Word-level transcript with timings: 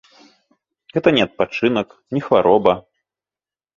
Гэта 0.95 1.13
не 1.17 1.21
адпачынак, 1.27 1.87
не 2.17 2.21
хвароба. 2.29 2.73